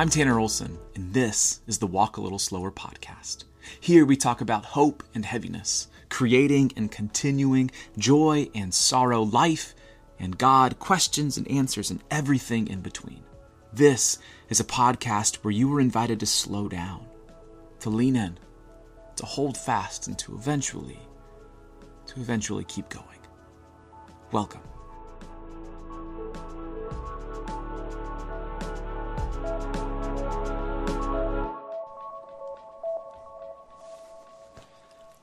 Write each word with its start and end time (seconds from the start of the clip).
I'm 0.00 0.08
Tanner 0.08 0.40
Olson, 0.40 0.78
and 0.94 1.12
this 1.12 1.60
is 1.66 1.76
the 1.76 1.86
Walk 1.86 2.16
a 2.16 2.22
Little 2.22 2.38
Slower 2.38 2.70
podcast. 2.70 3.44
Here 3.78 4.06
we 4.06 4.16
talk 4.16 4.40
about 4.40 4.64
hope 4.64 5.02
and 5.14 5.26
heaviness, 5.26 5.88
creating 6.08 6.72
and 6.74 6.90
continuing, 6.90 7.70
joy 7.98 8.48
and 8.54 8.72
sorrow, 8.72 9.22
life 9.22 9.74
and 10.20 10.36
God, 10.36 10.78
questions 10.78 11.38
and 11.38 11.50
answers, 11.50 11.90
and 11.90 12.04
everything 12.10 12.68
in 12.68 12.82
between. 12.82 13.24
This 13.72 14.18
is 14.50 14.60
a 14.60 14.64
podcast 14.64 15.36
where 15.36 15.50
you 15.50 15.74
are 15.74 15.80
invited 15.80 16.20
to 16.20 16.26
slow 16.26 16.68
down, 16.68 17.06
to 17.80 17.88
lean 17.88 18.16
in, 18.16 18.38
to 19.16 19.24
hold 19.24 19.56
fast, 19.56 20.06
and 20.08 20.18
to 20.18 20.34
eventually, 20.34 21.00
to 22.06 22.20
eventually 22.20 22.64
keep 22.64 22.88
going. 22.90 23.06
Welcome. 24.30 24.60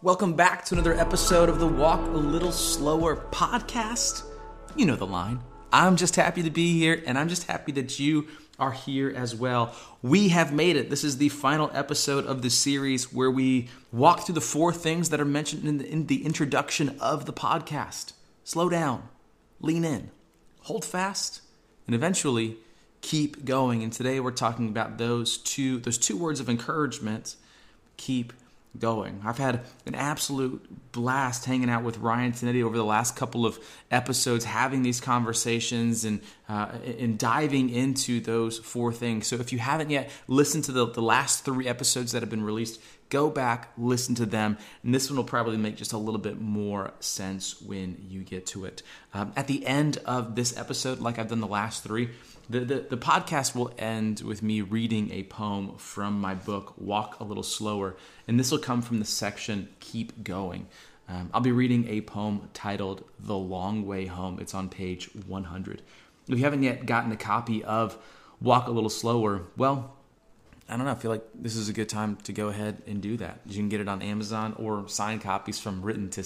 Welcome 0.02 0.34
back 0.34 0.64
to 0.66 0.76
another 0.76 0.94
episode 0.94 1.50
of 1.50 1.60
the 1.60 1.68
Walk 1.68 2.00
a 2.00 2.18
Little 2.18 2.52
Slower 2.52 3.18
podcast. 3.32 4.24
You 4.78 4.86
know 4.86 4.96
the 4.96 5.08
line. 5.08 5.40
I'm 5.74 5.96
just 5.96 6.16
happy 6.16 6.44
to 6.44 6.52
be 6.52 6.78
here, 6.78 7.02
and 7.08 7.18
I'm 7.18 7.30
just 7.30 7.48
happy 7.48 7.72
that 7.72 8.00
you 8.00 8.28
are 8.60 8.74
here 8.74 9.10
as 9.10 9.34
well. 9.34 9.76
We 10.04 10.30
have 10.30 10.54
made 10.54 10.76
it. 10.76 10.92
This 10.92 11.04
is 11.04 11.18
the 11.18 11.30
final 11.30 11.72
episode 11.74 12.28
of 12.28 12.44
the 12.44 12.52
series 12.52 13.12
where 13.12 13.32
we 13.32 13.70
walk 13.92 14.22
through 14.22 14.36
the 14.36 14.42
four 14.42 14.72
things 14.72 15.10
that 15.10 15.20
are 15.20 15.26
mentioned 15.26 15.68
in 15.68 15.80
the, 15.80 15.92
in 15.92 16.06
the 16.06 16.24
introduction 16.24 16.96
of 17.00 17.26
the 17.26 17.34
podcast 17.34 18.14
slow 18.44 18.70
down, 18.70 19.10
lean 19.60 19.84
in, 19.84 20.12
hold 20.62 20.86
fast, 20.86 21.42
and 21.88 21.96
eventually 21.96 22.58
keep 23.02 23.46
going. 23.46 23.82
And 23.82 23.92
today 23.92 24.20
we're 24.20 24.30
talking 24.30 24.70
about 24.70 25.00
those 25.00 25.40
two, 25.40 25.80
those 25.80 25.98
two 25.98 26.18
words 26.18 26.40
of 26.40 26.50
encouragement 26.50 27.36
keep 27.98 28.32
going. 28.80 29.22
I've 29.26 29.38
had 29.38 29.62
an 29.86 29.96
absolute 29.96 30.92
blast 30.92 31.46
hanging 31.46 31.70
out 31.70 31.84
with 31.84 31.98
Ryan 31.98 32.32
Tinetti 32.32 32.64
over 32.64 32.78
the 32.78 32.86
last 32.86 33.16
couple 33.16 33.46
of 33.46 33.60
episodes, 33.92 34.46
having 34.46 34.84
these 34.84 35.00
conversations 35.00 36.06
and 36.06 36.22
uh, 36.50 36.70
and 37.00 37.18
diving 37.18 37.70
into 37.70 38.20
those 38.20 38.58
four 38.60 38.94
things. 38.94 39.28
So 39.28 39.36
if 39.38 39.52
you 39.52 39.60
haven't 39.60 39.90
yet 39.90 40.10
listened 40.28 40.64
to 40.66 40.72
the, 40.72 40.88
the 40.88 41.02
last 41.02 41.44
three 41.44 41.68
episodes 41.68 42.12
that 42.12 42.22
have 42.22 42.30
been 42.30 42.44
released, 42.44 42.80
go 43.10 43.30
back, 43.30 43.72
listen 43.78 44.16
to 44.16 44.26
them, 44.26 44.58
and 44.84 44.94
this 44.94 45.10
one 45.10 45.18
will 45.18 45.24
probably 45.24 45.58
make 45.58 45.76
just 45.76 45.94
a 45.94 45.98
little 45.98 46.22
bit 46.22 46.40
more 46.40 46.94
sense 47.00 47.62
when 47.62 47.98
you 48.10 48.22
get 48.22 48.46
to 48.48 48.66
it. 48.66 48.82
Um, 49.14 49.34
at 49.36 49.48
the 49.48 49.66
end 49.66 49.98
of 50.06 50.36
this 50.36 50.58
episode, 50.58 51.00
like 51.00 51.20
I've 51.20 51.30
done 51.30 51.42
the 51.42 51.48
last 51.48 51.84
three, 51.84 52.10
the, 52.50 52.62
the, 52.62 52.76
the, 52.90 52.98
podcast 52.98 53.56
will 53.56 53.74
end 53.78 54.22
with 54.22 54.42
me 54.42 54.62
reading 54.62 55.12
a 55.12 55.24
poem 55.24 55.76
from 55.78 56.20
my 56.20 56.34
book, 56.34 56.74
Walk 56.78 57.20
a 57.20 57.24
Little 57.24 57.44
Slower. 57.44 57.98
And 58.28 58.40
this 58.40 58.52
will 58.52 58.60
come 58.60 58.82
from 58.82 59.00
the 59.00 59.06
section 59.06 59.70
Keep 59.80 60.24
Going. 60.24 60.68
Um, 61.10 61.30
I'll 61.34 61.42
be 61.42 61.52
reading 61.52 61.88
a 61.88 62.02
poem 62.02 62.50
titled 62.54 63.04
The 63.20 63.38
Long 63.38 63.86
Way 63.86 64.06
Home. 64.06 64.40
It's 64.40 64.54
on 64.54 64.70
page 64.70 65.10
100. 65.28 65.82
If 66.30 66.38
you 66.38 66.44
haven't 66.44 66.64
yet 66.64 66.86
gotten 66.86 67.12
a 67.12 67.18
copy 67.18 67.64
of 67.64 67.98
Walk 68.42 68.68
a 68.68 68.72
Little 68.72 68.90
Slower, 68.90 69.44
well, 69.58 69.98
I 70.70 70.76
don't 70.76 70.86
know. 70.86 70.92
I 70.92 70.96
feel 70.96 71.12
like 71.12 71.24
this 71.34 71.56
is 71.56 71.70
a 71.70 71.74
good 71.74 71.88
time 71.88 72.18
to 72.24 72.34
go 72.34 72.48
ahead 72.48 72.82
and 72.88 73.02
do 73.02 73.16
that. 73.18 73.40
You 73.46 73.56
can 73.56 73.70
get 73.70 73.80
it 73.80 73.88
on 73.88 74.02
Amazon 74.02 74.54
or 74.58 74.88
sign 74.90 75.20
copies 75.20 75.60
from 75.60 75.82
written 75.82 76.10
to 76.12 76.24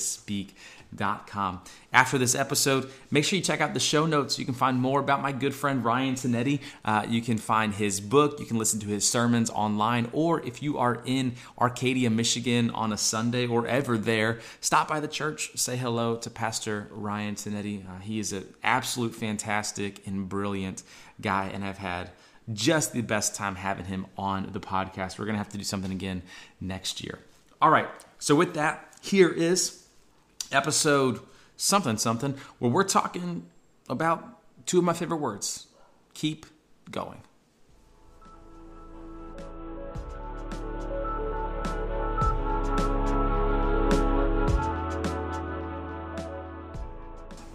speak.com. 0.91 1.61
After 1.93 2.17
this 2.17 2.35
episode, 2.35 2.89
make 3.09 3.25
sure 3.25 3.37
you 3.37 3.43
check 3.43 3.61
out 3.61 3.73
the 3.73 3.79
show 3.79 4.05
notes. 4.05 4.39
You 4.39 4.45
can 4.45 4.53
find 4.53 4.77
more 4.77 4.99
about 4.99 5.21
my 5.21 5.31
good 5.31 5.53
friend 5.53 5.83
Ryan 5.83 6.15
Tinetti. 6.15 6.61
Uh, 6.85 7.05
you 7.07 7.21
can 7.21 7.37
find 7.37 7.73
his 7.73 7.99
book. 7.99 8.39
You 8.39 8.45
can 8.45 8.57
listen 8.57 8.79
to 8.81 8.87
his 8.87 9.07
sermons 9.07 9.49
online. 9.49 10.09
Or 10.13 10.45
if 10.45 10.63
you 10.63 10.77
are 10.77 11.01
in 11.05 11.33
Arcadia, 11.59 12.09
Michigan 12.09 12.69
on 12.71 12.93
a 12.93 12.97
Sunday 12.97 13.47
or 13.47 13.67
ever 13.67 13.97
there, 13.97 14.39
stop 14.61 14.87
by 14.87 14.99
the 14.99 15.07
church, 15.07 15.51
say 15.55 15.75
hello 15.75 16.15
to 16.17 16.29
Pastor 16.29 16.87
Ryan 16.91 17.35
Tinetti. 17.35 17.87
Uh, 17.87 17.99
he 17.99 18.19
is 18.19 18.31
an 18.31 18.45
absolute 18.63 19.13
fantastic 19.15 20.05
and 20.07 20.29
brilliant 20.29 20.83
guy, 21.19 21.49
and 21.53 21.65
I've 21.65 21.77
had 21.77 22.11
just 22.53 22.93
the 22.93 23.01
best 23.01 23.35
time 23.35 23.55
having 23.55 23.85
him 23.85 24.07
on 24.17 24.49
the 24.51 24.59
podcast. 24.59 25.19
We're 25.19 25.25
going 25.25 25.35
to 25.35 25.39
have 25.39 25.49
to 25.49 25.57
do 25.57 25.63
something 25.63 25.91
again 25.91 26.23
next 26.59 27.03
year. 27.03 27.19
All 27.61 27.69
right. 27.69 27.87
So, 28.17 28.35
with 28.35 28.55
that, 28.55 28.95
here 29.01 29.29
is 29.29 29.80
episode 30.51 31.19
something 31.57 31.97
something 31.97 32.35
where 32.59 32.71
we're 32.71 32.83
talking 32.83 33.45
about 33.87 34.39
two 34.65 34.79
of 34.79 34.83
my 34.83 34.93
favorite 34.93 35.17
words 35.17 35.67
keep 36.13 36.45
going. 36.89 37.21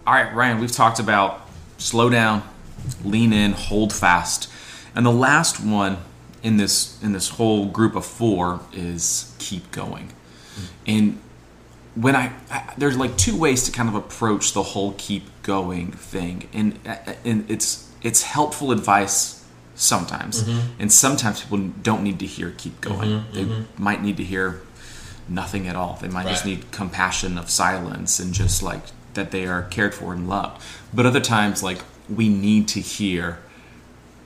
All 0.05 0.13
right, 0.13 0.33
Ryan, 0.33 0.59
we've 0.61 0.71
talked 0.71 0.99
about 0.99 1.41
slow 1.77 2.09
down, 2.09 2.41
lean 3.03 3.33
in, 3.33 3.51
hold 3.51 3.91
fast. 3.91 4.49
And 4.95 5.05
the 5.05 5.11
last 5.11 5.59
one 5.59 5.97
in 6.41 6.55
this 6.55 6.97
in 7.03 7.11
this 7.11 7.29
whole 7.29 7.65
group 7.65 7.93
of 7.93 8.05
four 8.05 8.61
is 8.71 9.35
keep 9.37 9.69
going. 9.71 10.13
And 10.85 11.19
when 11.99 12.15
I, 12.15 12.31
I, 12.51 12.73
there's 12.77 12.97
like 12.97 13.17
two 13.17 13.37
ways 13.37 13.63
to 13.63 13.71
kind 13.71 13.89
of 13.89 13.95
approach 13.95 14.53
the 14.53 14.61
whole 14.61 14.93
keep 14.97 15.23
going 15.41 15.91
thing, 15.91 16.47
and 16.53 16.79
and 17.25 17.49
it's 17.49 17.91
it's 18.03 18.23
helpful 18.23 18.71
advice 18.71 19.43
sometimes, 19.75 20.43
mm-hmm. 20.43 20.81
and 20.81 20.91
sometimes 20.91 21.41
people 21.41 21.57
don't 21.81 22.03
need 22.03 22.19
to 22.19 22.25
hear 22.25 22.53
keep 22.57 22.79
going. 22.81 23.09
Mm-hmm, 23.09 23.33
they 23.33 23.43
mm-hmm. 23.43 23.83
might 23.83 24.01
need 24.03 24.17
to 24.17 24.23
hear 24.23 24.61
nothing 25.27 25.67
at 25.67 25.75
all. 25.75 25.97
They 25.99 26.07
might 26.07 26.25
right. 26.25 26.31
just 26.31 26.45
need 26.45 26.71
compassion 26.71 27.37
of 27.37 27.49
silence 27.49 28.19
and 28.19 28.33
just 28.33 28.61
like 28.61 28.81
that 29.15 29.31
they 29.31 29.47
are 29.47 29.63
cared 29.63 29.95
for 29.95 30.13
and 30.13 30.29
loved. 30.29 30.61
But 30.93 31.05
other 31.05 31.19
times, 31.19 31.63
like 31.63 31.79
we 32.07 32.29
need 32.29 32.67
to 32.69 32.79
hear, 32.79 33.39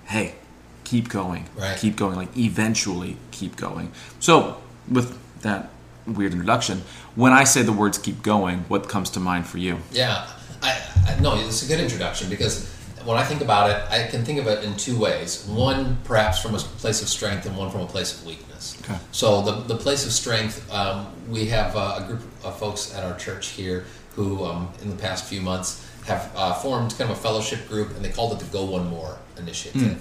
hey, 0.06 0.36
keep 0.84 1.08
going, 1.08 1.46
right. 1.56 1.78
keep 1.78 1.96
going, 1.96 2.18
like 2.18 2.36
eventually 2.38 3.16
keep 3.32 3.56
going. 3.56 3.94
So, 4.20 4.62
with 4.90 5.18
that 5.42 5.70
weird 6.08 6.34
introduction, 6.34 6.82
when 7.16 7.34
I 7.34 7.44
say 7.44 7.62
the 7.62 7.72
words 7.72 7.98
keep 7.98 8.22
going, 8.22 8.60
what 8.68 8.90
comes 8.90 9.10
to 9.12 9.20
mind 9.20 9.48
for 9.48 9.58
you? 9.58 9.80
Yeah, 9.92 10.28
I, 10.62 10.82
I 11.08 11.20
no, 11.20 11.36
it's 11.36 11.64
a 11.64 11.68
good 11.68 11.80
introduction 11.80 12.30
because 12.30 12.70
when 13.06 13.18
I 13.18 13.24
think 13.24 13.42
about 13.42 13.70
it, 13.72 13.92
I 13.92 14.08
can 14.10 14.24
think 14.24 14.40
of 14.40 14.48
it 14.48 14.64
in 14.64 14.76
two 14.78 14.98
ways. 14.98 15.46
One, 15.48 15.98
perhaps 16.04 16.40
from 16.40 16.54
a 16.56 16.60
place 16.60 17.02
of 17.02 17.08
strength, 17.08 17.46
and 17.46 17.58
one 17.58 17.72
from 17.72 17.82
a 17.82 17.88
place 17.88 18.20
of 18.20 18.26
weakness. 18.26 18.78
Okay. 18.84 18.98
So, 19.12 19.42
the, 19.42 19.52
the 19.74 19.76
place 19.76 20.06
of 20.06 20.12
strength, 20.12 20.72
um, 20.72 21.08
we 21.28 21.48
have 21.48 21.76
uh, 21.76 22.00
a 22.02 22.08
group 22.08 22.22
of 22.44 22.60
folks 22.60 22.94
at 22.94 23.04
our 23.04 23.18
church 23.18 23.50
here 23.50 23.86
who, 24.16 24.46
um, 24.46 24.70
in 24.84 24.90
the 24.90 24.96
past 24.96 25.26
few 25.26 25.42
months, 25.42 25.88
have 26.06 26.32
uh, 26.36 26.54
formed 26.54 26.92
kind 26.92 27.10
of 27.10 27.18
a 27.18 27.20
fellowship 27.20 27.68
group, 27.68 27.96
and 27.96 28.06
they 28.06 28.10
called 28.10 28.34
it 28.34 28.40
the 28.40 28.52
Go 28.52 28.66
One 28.66 28.88
More 28.88 29.18
initiative. 29.38 29.82
Mm 29.82 30.00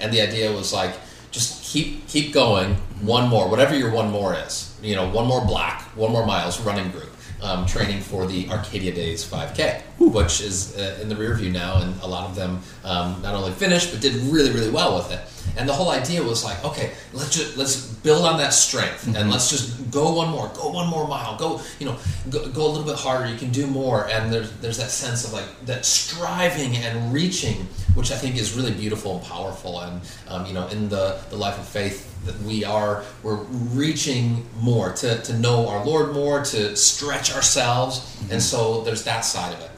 and 0.00 0.12
the 0.12 0.20
idea 0.20 0.52
was 0.52 0.72
like 0.72 0.94
just 1.30 1.64
keep 1.64 2.06
keep 2.08 2.32
going 2.32 2.74
one 3.00 3.28
more 3.28 3.48
whatever 3.48 3.76
your 3.76 3.90
one 3.90 4.10
more 4.10 4.34
is 4.34 4.75
you 4.86 4.94
know 4.94 5.08
one 5.10 5.26
more 5.26 5.44
block 5.44 5.82
one 5.96 6.12
more 6.12 6.24
miles 6.24 6.60
running 6.60 6.90
group 6.90 7.10
um, 7.42 7.66
training 7.66 8.00
for 8.00 8.26
the 8.26 8.48
Arcadia 8.48 8.94
Days 8.94 9.28
5K, 9.28 9.82
which 9.98 10.40
is 10.40 10.76
uh, 10.76 10.98
in 11.02 11.08
the 11.08 11.16
rear 11.16 11.34
view 11.34 11.50
now, 11.50 11.82
and 11.82 12.00
a 12.00 12.06
lot 12.06 12.28
of 12.28 12.34
them 12.34 12.60
um, 12.84 13.20
not 13.22 13.34
only 13.34 13.52
finished 13.52 13.92
but 13.92 14.00
did 14.00 14.14
really, 14.14 14.50
really 14.50 14.70
well 14.70 14.96
with 14.96 15.12
it. 15.12 15.20
And 15.56 15.68
the 15.68 15.72
whole 15.72 15.90
idea 15.90 16.22
was 16.22 16.44
like, 16.44 16.62
okay, 16.64 16.92
let's 17.12 17.34
just 17.34 17.56
let's 17.56 17.86
build 17.86 18.24
on 18.24 18.38
that 18.38 18.52
strength, 18.52 19.06
mm-hmm. 19.06 19.16
and 19.16 19.30
let's 19.30 19.50
just 19.50 19.90
go 19.90 20.12
one 20.12 20.28
more, 20.28 20.48
go 20.54 20.68
one 20.68 20.88
more 20.88 21.06
mile, 21.08 21.36
go 21.38 21.60
you 21.78 21.86
know, 21.86 21.96
go, 22.30 22.48
go 22.48 22.66
a 22.66 22.70
little 22.70 22.84
bit 22.84 22.96
harder. 22.96 23.26
You 23.30 23.38
can 23.38 23.50
do 23.50 23.66
more, 23.66 24.08
and 24.08 24.32
there's 24.32 24.52
there's 24.58 24.76
that 24.78 24.90
sense 24.90 25.24
of 25.24 25.32
like 25.32 25.48
that 25.66 25.84
striving 25.84 26.76
and 26.76 27.12
reaching, 27.12 27.66
which 27.94 28.12
I 28.12 28.16
think 28.16 28.36
is 28.36 28.52
really 28.52 28.72
beautiful 28.72 29.16
and 29.16 29.24
powerful, 29.24 29.80
and 29.80 30.00
um, 30.28 30.46
you 30.46 30.52
know, 30.52 30.66
in 30.68 30.88
the 30.88 31.18
the 31.30 31.36
life 31.36 31.58
of 31.58 31.66
faith 31.66 32.12
that 32.26 32.38
we 32.40 32.64
are 32.64 33.04
we're 33.22 33.36
reaching 33.72 34.44
more 34.60 34.92
to, 34.92 35.22
to 35.22 35.38
know 35.38 35.68
our 35.68 35.84
lord 35.84 36.12
more 36.12 36.42
to 36.42 36.76
stretch 36.76 37.32
ourselves 37.32 38.00
mm-hmm. 38.00 38.32
and 38.32 38.42
so 38.42 38.82
there's 38.82 39.04
that 39.04 39.20
side 39.20 39.54
of 39.54 39.60
it 39.60 39.70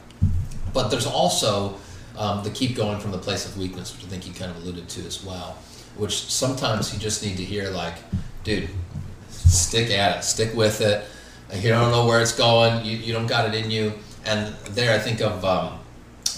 but 0.73 0.89
there's 0.89 1.05
also 1.05 1.75
um, 2.19 2.43
the 2.43 2.49
keep 2.51 2.75
going 2.75 2.99
from 2.99 3.11
the 3.11 3.17
place 3.17 3.45
of 3.45 3.57
weakness 3.57 3.95
which 3.95 4.05
i 4.05 4.07
think 4.07 4.27
you 4.27 4.33
kind 4.33 4.51
of 4.51 4.57
alluded 4.57 4.87
to 4.87 5.01
as 5.07 5.23
well 5.23 5.57
which 5.97 6.25
sometimes 6.25 6.93
you 6.93 6.99
just 6.99 7.23
need 7.23 7.37
to 7.37 7.43
hear 7.43 7.69
like 7.71 7.95
dude 8.43 8.69
stick 9.29 9.89
at 9.89 10.17
it 10.17 10.23
stick 10.23 10.53
with 10.53 10.81
it 10.81 11.05
you 11.55 11.69
don't 11.69 11.91
know 11.91 12.05
where 12.05 12.21
it's 12.21 12.37
going 12.37 12.85
you, 12.85 12.95
you 12.97 13.11
don't 13.11 13.27
got 13.27 13.51
it 13.51 13.55
in 13.55 13.71
you 13.71 13.91
and 14.25 14.53
there 14.75 14.93
i 14.93 14.99
think 14.99 15.21
of 15.21 15.43
um, 15.43 15.79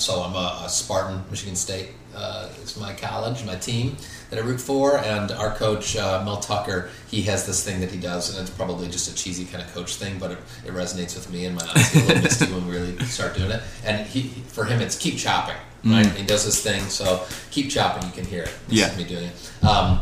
so 0.02 0.22
I'm 0.22 0.36
a, 0.36 0.64
a 0.66 0.70
Spartan, 0.70 1.24
Michigan 1.30 1.56
State. 1.56 1.90
Uh, 2.16 2.50
it's 2.62 2.78
my 2.78 2.94
college, 2.94 3.46
my 3.46 3.56
team 3.56 3.96
that 4.30 4.40
I 4.40 4.42
root 4.42 4.60
for, 4.60 4.98
and 4.98 5.32
our 5.32 5.56
coach 5.56 5.96
uh, 5.96 6.22
Mel 6.26 6.38
Tucker. 6.38 6.90
He 7.10 7.22
has 7.24 7.46
this 7.46 7.64
thing 7.64 7.80
that 7.80 7.92
he 7.92 8.00
does, 8.00 8.36
and 8.36 8.46
it's 8.46 8.56
probably 8.56 8.90
just 8.90 9.10
a 9.10 9.16
cheesy 9.16 9.46
kind 9.46 9.64
of 9.64 9.74
coach 9.74 9.96
thing, 9.96 10.20
but 10.20 10.32
it, 10.32 10.40
it 10.66 10.74
resonates 10.74 11.16
with 11.16 11.32
me, 11.32 11.46
and 11.46 11.56
my 11.56 11.62
eyes 11.74 11.94
get 11.94 12.04
a 12.04 12.08
little 12.08 12.24
misty 12.24 12.46
when 12.52 12.68
we 12.68 12.74
really 12.74 12.98
start 13.06 13.36
doing 13.36 13.52
it. 13.52 13.62
And 13.86 14.06
he, 14.08 14.24
for 14.24 14.66
him, 14.66 14.82
it's 14.82 14.98
keep 14.98 15.18
chopping. 15.18 15.56
Right? 15.84 16.06
Mm. 16.06 16.16
He 16.16 16.24
does 16.26 16.46
this 16.46 16.62
thing, 16.62 16.82
so 16.84 17.24
keep 17.50 17.70
chopping. 17.72 18.04
You 18.08 18.14
can 18.14 18.26
hear 18.26 18.44
it. 18.44 18.54
This 18.68 18.80
Yeah. 18.80 18.96
me 18.96 19.04
doing 19.04 19.26
it. 19.26 19.66
Um, 19.66 20.00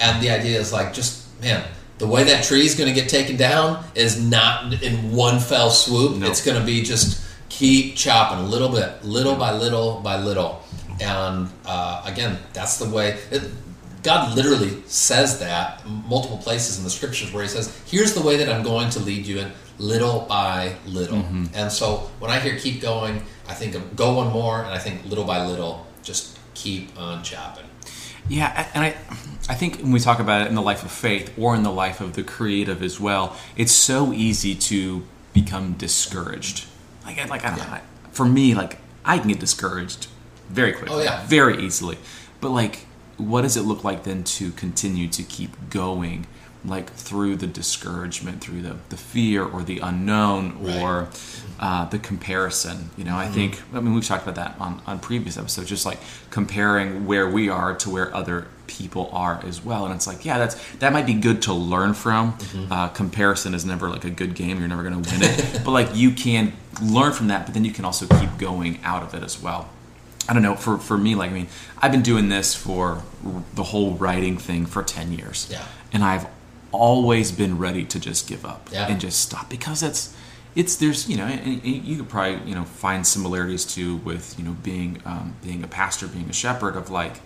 and 0.00 0.22
the 0.22 0.30
idea 0.30 0.58
is 0.58 0.72
like, 0.72 0.94
just 0.94 1.24
man, 1.42 1.62
the 1.98 2.06
way 2.06 2.24
that 2.24 2.44
tree 2.44 2.64
is 2.64 2.74
going 2.74 2.88
to 2.88 2.98
get 2.98 3.08
taken 3.10 3.36
down 3.36 3.84
is 3.94 4.20
not 4.22 4.72
in 4.82 5.12
one 5.12 5.38
fell 5.40 5.70
swoop. 5.70 6.16
Nope. 6.16 6.30
It's 6.30 6.44
going 6.44 6.58
to 6.58 6.64
be 6.64 6.82
just 6.82 7.20
keep 7.48 7.96
chopping 7.96 8.38
a 8.38 8.48
little 8.48 8.68
bit, 8.68 9.04
little 9.04 9.34
by 9.34 9.52
little 9.52 10.00
by 10.00 10.16
little. 10.18 10.62
And 11.00 11.48
uh, 11.66 12.02
again, 12.06 12.38
that's 12.52 12.78
the 12.78 12.88
way. 12.88 13.18
It, 13.30 13.42
God 14.02 14.34
literally 14.36 14.82
says 14.86 15.40
that 15.40 15.84
multiple 15.86 16.38
places 16.38 16.78
in 16.78 16.84
the 16.84 16.90
scriptures 16.90 17.32
where 17.32 17.42
He 17.42 17.48
says, 17.48 17.76
"Here's 17.86 18.14
the 18.14 18.22
way 18.22 18.36
that 18.36 18.48
I'm 18.48 18.62
going 18.62 18.90
to 18.90 19.00
lead 19.00 19.26
you 19.26 19.40
in, 19.40 19.52
little 19.78 20.26
by 20.28 20.74
little." 20.86 21.18
Mm-hmm. 21.18 21.44
And 21.54 21.70
so 21.72 22.10
when 22.18 22.30
I 22.30 22.38
hear 22.40 22.58
"keep 22.58 22.80
going," 22.80 23.22
I 23.48 23.54
think 23.54 23.74
of 23.74 23.96
"go 23.96 24.14
one 24.14 24.32
more," 24.32 24.58
and 24.62 24.68
I 24.74 24.78
think 24.78 25.04
"little 25.06 25.24
by 25.24 25.44
little," 25.46 25.86
just 26.02 26.38
keep 26.54 26.98
on 26.98 27.22
chopping. 27.22 27.64
Yeah, 28.28 28.68
and 28.74 28.84
I, 28.84 28.88
I 29.48 29.54
think 29.54 29.78
when 29.78 29.90
we 29.92 30.00
talk 30.00 30.18
about 30.20 30.42
it 30.42 30.48
in 30.48 30.54
the 30.54 30.60
life 30.62 30.82
of 30.84 30.90
faith 30.90 31.32
or 31.38 31.54
in 31.54 31.62
the 31.62 31.70
life 31.72 32.00
of 32.02 32.12
the 32.12 32.22
creative 32.22 32.82
as 32.82 33.00
well, 33.00 33.34
it's 33.56 33.72
so 33.72 34.12
easy 34.12 34.54
to 34.54 35.04
become 35.32 35.72
discouraged. 35.74 36.66
Like, 37.06 37.18
I- 37.18 37.24
like 37.24 37.44
I 37.46 37.56
don't 37.56 37.58
know, 37.70 37.78
for 38.12 38.26
me, 38.26 38.54
like 38.54 38.78
I 39.02 39.18
can 39.18 39.28
get 39.28 39.40
discouraged 39.40 40.08
very 40.50 40.72
quickly, 40.72 40.96
Oh, 40.96 41.02
yeah. 41.02 41.24
very 41.26 41.64
easily. 41.64 41.96
But 42.42 42.50
like, 42.50 42.86
what 43.16 43.42
does 43.42 43.56
it 43.56 43.62
look 43.62 43.82
like 43.82 44.02
then 44.04 44.24
to 44.24 44.50
continue 44.52 45.08
to 45.08 45.22
keep 45.22 45.70
going, 45.70 46.26
like 46.68 46.92
through 46.92 47.36
the 47.36 47.46
discouragement, 47.46 48.40
through 48.40 48.62
the 48.62 48.76
the 48.88 48.96
fear 48.96 49.44
or 49.44 49.62
the 49.62 49.78
unknown 49.80 50.62
Right. 50.64 50.76
or 50.82 51.08
uh, 51.60 51.84
the 51.86 51.98
comparison. 51.98 52.90
You 52.96 53.04
know, 53.04 53.16
I 53.16 53.26
think 53.26 53.60
I 53.74 53.80
mean 53.80 53.94
we've 53.94 54.06
talked 54.06 54.22
about 54.24 54.34
that 54.36 54.56
on 54.60 54.80
on 54.86 54.98
previous 55.00 55.36
episodes, 55.38 55.68
just 55.68 55.86
like 55.86 55.98
comparing 56.30 57.06
where 57.06 57.28
we 57.28 57.48
are 57.48 57.74
to 57.76 57.90
where 57.90 58.14
other 58.14 58.46
people 58.66 59.08
are 59.12 59.40
as 59.46 59.64
well. 59.64 59.86
And 59.86 59.94
it's 59.94 60.06
like, 60.06 60.24
yeah, 60.24 60.38
that's 60.38 60.54
that 60.76 60.92
might 60.92 61.06
be 61.06 61.14
good 61.14 61.42
to 61.42 61.52
learn 61.54 61.94
from. 61.94 62.36
Uh, 62.70 62.88
comparison 62.88 63.54
is 63.54 63.64
never 63.64 63.88
like 63.88 64.04
a 64.04 64.10
good 64.10 64.34
game; 64.34 64.58
you're 64.58 64.68
never 64.68 64.82
going 64.82 65.02
to 65.02 65.10
win 65.10 65.22
it. 65.22 65.62
but 65.64 65.70
like 65.72 65.94
you 65.96 66.10
can 66.12 66.52
learn 66.82 67.12
from 67.12 67.28
that, 67.28 67.44
but 67.46 67.54
then 67.54 67.64
you 67.64 67.72
can 67.72 67.84
also 67.84 68.06
keep 68.20 68.36
going 68.38 68.78
out 68.84 69.02
of 69.02 69.14
it 69.14 69.22
as 69.24 69.40
well. 69.42 69.68
I 70.28 70.34
don't 70.34 70.42
know. 70.42 70.54
For 70.54 70.76
for 70.78 70.98
me, 70.98 71.14
like 71.14 71.30
I 71.30 71.34
mean, 71.34 71.48
I've 71.78 71.90
been 71.92 72.02
doing 72.02 72.28
this 72.28 72.54
for 72.54 73.02
the 73.54 73.64
whole 73.64 73.94
writing 73.94 74.36
thing 74.36 74.66
for 74.66 74.82
ten 74.82 75.12
years. 75.12 75.48
Yeah. 75.50 75.64
and 75.92 76.04
I've 76.04 76.26
always 76.72 77.32
been 77.32 77.58
ready 77.58 77.84
to 77.84 77.98
just 78.00 78.28
give 78.28 78.44
up 78.44 78.68
Yeah. 78.72 78.88
and 78.88 79.00
just 79.00 79.20
stop 79.20 79.48
because 79.48 79.82
it's 79.82 80.14
it's 80.54 80.76
there's 80.76 81.08
you 81.08 81.16
know 81.16 81.24
and, 81.24 81.62
and 81.62 81.64
you 81.64 81.96
could 81.98 82.08
probably 82.08 82.46
you 82.48 82.54
know 82.54 82.64
find 82.64 83.06
similarities 83.06 83.64
too 83.64 83.96
with 83.98 84.38
you 84.38 84.44
know 84.44 84.56
being 84.62 85.00
um, 85.04 85.34
being 85.42 85.62
a 85.64 85.68
pastor 85.68 86.06
being 86.08 86.28
a 86.28 86.32
shepherd 86.32 86.76
of 86.76 86.90
like 86.90 87.20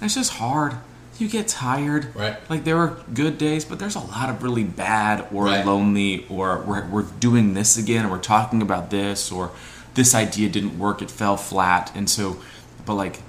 it's 0.00 0.14
just 0.14 0.32
hard 0.34 0.74
you 1.18 1.28
get 1.28 1.48
tired 1.48 2.14
Right. 2.14 2.36
like 2.50 2.64
there 2.64 2.76
are 2.76 2.98
good 3.14 3.38
days 3.38 3.64
but 3.64 3.78
there's 3.78 3.96
a 3.96 4.00
lot 4.00 4.28
of 4.28 4.42
really 4.42 4.64
bad 4.64 5.26
or 5.32 5.44
Right. 5.46 5.64
lonely 5.64 6.26
or 6.28 6.58
we're, 6.60 6.86
we're 6.88 7.02
doing 7.18 7.54
this 7.54 7.78
again 7.78 8.04
or 8.04 8.10
we're 8.10 8.18
talking 8.18 8.60
about 8.60 8.90
this 8.90 9.32
or 9.32 9.50
this 9.94 10.14
idea 10.14 10.48
didn't 10.50 10.78
work 10.78 11.00
it 11.00 11.10
fell 11.10 11.36
flat 11.38 11.90
and 11.94 12.10
so 12.10 12.36
but 12.84 12.94
like 12.94 13.20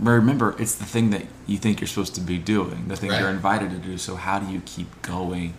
remember 0.00 0.54
it's 0.58 0.74
the 0.74 0.84
thing 0.84 1.10
that 1.10 1.22
you 1.46 1.56
think 1.58 1.80
you're 1.80 1.88
supposed 1.88 2.14
to 2.16 2.20
be 2.20 2.36
doing 2.38 2.88
the 2.88 2.96
thing 2.96 3.10
Right. 3.10 3.20
you're 3.20 3.30
invited 3.30 3.70
to 3.70 3.76
do 3.76 3.96
so 3.98 4.16
how 4.16 4.38
do 4.38 4.52
you 4.52 4.60
keep 4.66 5.02
going 5.02 5.54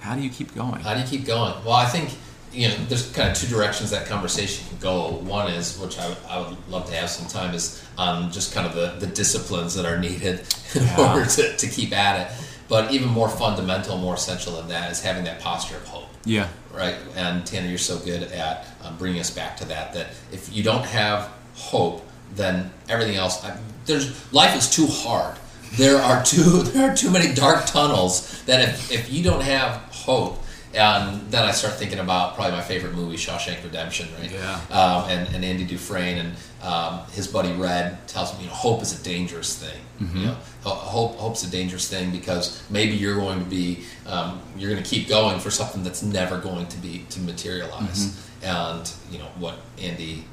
how 0.00 0.14
do 0.14 0.20
you 0.22 0.30
keep 0.30 0.54
going 0.54 0.80
How 0.82 0.94
do 0.94 1.00
you 1.00 1.06
keep 1.06 1.24
going? 1.26 1.52
Well, 1.64 1.74
I 1.74 1.86
think 1.86 2.10
you 2.52 2.68
know 2.68 2.76
there's 2.88 3.10
kind 3.12 3.28
of 3.28 3.36
two 3.36 3.48
directions 3.48 3.90
that 3.90 4.06
conversation 4.06 4.64
can 4.68 4.78
go. 4.78 5.08
One 5.16 5.50
is, 5.50 5.78
which 5.80 5.98
I, 5.98 6.08
would- 6.08 6.18
I 6.28 6.38
would 6.40 6.56
love 6.68 6.86
to 6.90 6.94
have 6.94 7.10
some 7.10 7.26
time, 7.26 7.52
is 7.54 7.82
um, 7.98 8.30
just 8.30 8.54
kind 8.54 8.66
of 8.68 8.74
the, 8.74 9.04
the 9.04 9.12
disciplines 9.12 9.74
that 9.74 9.84
are 9.84 9.98
needed 9.98 10.40
in 10.76 10.82
Yeah. 10.84 11.12
order 11.12 11.26
to, 11.28 11.56
to 11.56 11.66
keep 11.66 11.92
at 11.92 12.20
it. 12.30 12.36
But 12.68 12.92
even 12.92 13.08
more 13.08 13.28
fundamental, 13.28 13.98
more 13.98 14.14
essential 14.14 14.52
than 14.56 14.68
that 14.68 14.92
is 14.92 15.02
having 15.02 15.24
that 15.24 15.40
posture 15.40 15.76
of 15.76 15.84
hope. 15.88 16.08
yeah 16.24 16.48
right? 16.72 16.96
And 17.16 17.44
Tanner, 17.44 17.66
you're 17.68 17.78
so 17.78 17.98
good 17.98 18.22
at 18.24 18.66
um, 18.84 18.96
bringing 18.98 19.18
us 19.20 19.30
back 19.30 19.56
to 19.56 19.64
that. 19.68 19.92
That 19.94 20.08
if 20.30 20.54
you 20.54 20.62
don't 20.62 20.84
have 20.84 21.30
hope, 21.54 22.06
then 22.34 22.70
everything 22.88 23.16
else. 23.16 23.44
I, 23.44 23.56
there's 23.86 24.32
life 24.32 24.56
is 24.56 24.68
too 24.68 24.86
hard. 24.86 25.36
There 25.76 25.98
are 25.98 26.24
too 26.24 26.62
there 26.62 26.90
are 26.90 26.96
too 26.96 27.10
many 27.10 27.34
dark 27.34 27.66
tunnels 27.66 28.42
that 28.44 28.68
if, 28.68 28.90
if 28.90 29.12
you 29.12 29.22
don't 29.22 29.42
have 29.42 29.76
hope, 29.92 30.42
and 30.74 31.30
then 31.30 31.44
I 31.44 31.52
start 31.52 31.74
thinking 31.74 32.00
about 32.00 32.34
probably 32.34 32.52
my 32.52 32.62
favorite 32.62 32.94
movie, 32.94 33.16
Shawshank 33.16 33.64
Redemption, 33.64 34.08
right? 34.18 34.30
Yeah. 34.30 34.60
Um, 34.70 35.08
and, 35.08 35.34
and 35.34 35.44
Andy 35.44 35.64
Dufresne 35.64 36.18
and 36.18 36.36
um, 36.62 37.00
his 37.12 37.26
buddy 37.26 37.52
Red 37.52 38.06
tells 38.08 38.34
me, 38.34 38.42
you 38.44 38.48
know, 38.48 38.54
hope 38.54 38.82
is 38.82 38.98
a 38.98 39.02
dangerous 39.02 39.56
thing. 39.58 39.80
You 40.20 40.26
know, 40.26 40.36
hope 40.64 41.14
hope's 41.16 41.44
a 41.44 41.50
dangerous 41.50 41.88
thing 41.88 42.10
because 42.10 42.62
maybe 42.68 42.94
you're 42.94 43.16
going 43.16 43.38
to 43.38 43.48
be 43.48 43.84
um, 44.06 44.40
you're 44.58 44.70
going 44.70 44.82
to 44.82 44.88
keep 44.88 45.08
going 45.08 45.40
for 45.40 45.50
something 45.50 45.82
that's 45.82 46.02
never 46.02 46.38
going 46.38 46.66
to 46.66 46.76
be 46.78 47.06
to 47.10 47.20
materialize. 47.20 48.14
And 48.42 48.92
you 49.10 49.18
know 49.18 49.28
what 49.38 49.56
Andy 49.80 50.24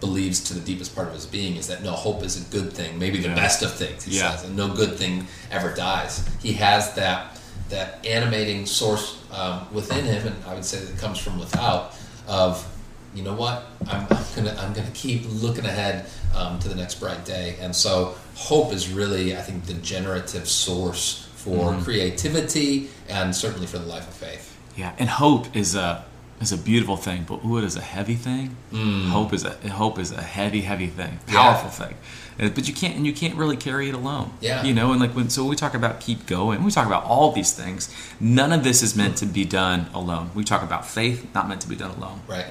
believes 0.00 0.40
to 0.44 0.54
the 0.54 0.60
deepest 0.60 0.94
part 0.94 1.08
of 1.08 1.14
his 1.14 1.26
being 1.26 1.56
is 1.56 1.66
that 1.68 1.82
no 1.82 1.92
hope 1.92 2.22
is 2.22 2.36
a 2.40 2.44
good 2.50 2.72
thing, 2.72 2.98
maybe 2.98 3.18
the 3.20 3.28
Yeah. 3.28 3.34
best 3.34 3.62
of 3.62 3.72
things. 3.74 4.04
He 4.04 4.16
Yeah. 4.16 4.34
says, 4.36 4.44
and 4.44 4.56
no 4.56 4.68
good 4.68 4.96
thing 4.98 5.26
ever 5.50 5.72
dies. 5.74 6.22
He 6.42 6.52
has 6.54 6.92
that 6.94 7.38
that 7.70 8.04
animating 8.06 8.66
source 8.66 9.16
um, 9.32 9.66
within 9.72 10.04
him, 10.04 10.26
and 10.26 10.36
I 10.46 10.52
would 10.54 10.64
say 10.66 10.78
that 10.78 10.90
it 10.90 10.98
comes 10.98 11.18
from 11.18 11.38
without. 11.40 11.94
Of 12.28 12.64
you 13.14 13.22
know 13.22 13.32
what, 13.34 13.64
I'm, 13.88 14.06
I'm 14.10 14.24
gonna 14.36 14.56
I'm 14.60 14.72
gonna 14.74 14.90
keep 14.92 15.22
looking 15.28 15.64
ahead 15.64 16.06
um, 16.34 16.58
to 16.60 16.68
the 16.68 16.74
next 16.74 16.96
bright 17.00 17.24
day, 17.24 17.56
and 17.60 17.74
so 17.74 18.14
hope 18.34 18.72
is 18.72 18.88
really 18.90 19.36
I 19.36 19.40
think 19.40 19.64
the 19.66 19.74
generative 19.74 20.48
source 20.48 21.26
for 21.36 21.70
Mm-hmm. 21.72 21.82
creativity 21.84 22.88
and 23.08 23.34
certainly 23.34 23.66
for 23.66 23.78
the 23.78 23.86
life 23.86 24.06
of 24.08 24.14
faith. 24.14 24.56
Yeah, 24.76 24.92
and 24.98 25.08
hope 25.08 25.54
is 25.56 25.74
a 25.74 26.04
is 26.40 26.52
a 26.52 26.58
beautiful 26.58 26.96
thing, 26.96 27.24
but 27.28 27.44
ooh, 27.44 27.58
it 27.58 27.64
is 27.64 27.76
a 27.76 27.80
heavy 27.80 28.14
thing. 28.16 28.56
Hope 29.10 29.32
is 29.32 29.44
a 29.44 29.52
hope 29.70 29.98
is 29.98 30.10
a 30.12 30.20
heavy, 30.22 30.62
heavy 30.62 30.86
thing, 30.88 31.18
Yeah. 31.28 31.34
powerful 31.42 31.70
thing. 31.70 31.94
Uh, 32.40 32.48
But 32.48 32.66
you 32.68 32.74
can't 32.74 32.96
and 32.96 33.06
you 33.06 33.12
can't 33.12 33.36
really 33.36 33.56
carry 33.56 33.88
it 33.88 33.94
alone. 33.94 34.32
Yeah. 34.40 34.64
you 34.64 34.74
know, 34.74 34.90
and 34.92 35.00
like 35.00 35.12
when 35.14 35.30
so 35.30 35.42
when 35.42 35.50
we 35.50 35.56
talk 35.56 35.74
about 35.74 36.00
keep 36.00 36.26
going, 36.26 36.64
we 36.64 36.70
talk 36.70 36.86
about 36.86 37.04
all 37.04 37.32
these 37.32 37.52
things. 37.52 37.88
None 38.20 38.52
of 38.52 38.64
this 38.64 38.82
is 38.82 38.94
meant 38.96 39.16
to 39.18 39.26
be 39.26 39.44
done 39.44 39.86
alone. 39.94 40.30
We 40.34 40.44
talk 40.44 40.62
about 40.62 40.86
faith, 40.86 41.26
not 41.34 41.48
meant 41.48 41.60
to 41.62 41.68
be 41.68 41.76
done 41.76 41.92
alone. 41.92 42.20
Right. 42.28 42.46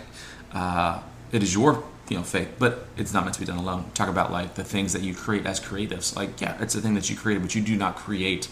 Uh, 0.54 1.00
it 1.32 1.44
is 1.44 1.54
your 1.54 1.84
you 2.10 2.18
know 2.18 2.24
faith, 2.24 2.50
but 2.60 2.88
it's 2.98 3.14
not 3.14 3.24
meant 3.26 3.34
to 3.36 3.40
be 3.42 3.46
done 3.46 3.58
alone. 3.58 3.86
Talk 3.94 4.08
about 4.10 4.32
like 4.32 4.56
the 4.56 4.64
things 4.64 4.94
that 4.94 5.02
you 5.04 5.14
create 5.14 5.46
as 5.46 5.60
creatives. 5.60 6.16
Like 6.16 6.40
yeah, 6.42 6.56
it's 6.62 6.74
a 6.76 6.82
thing 6.82 6.94
that 6.96 7.10
you 7.10 7.16
created, 7.18 7.42
but 7.44 7.54
you 7.54 7.62
do 7.62 7.76
not 7.76 7.96
create 7.96 8.48